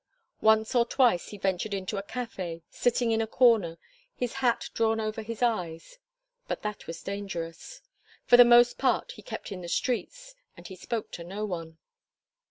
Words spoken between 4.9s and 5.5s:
over his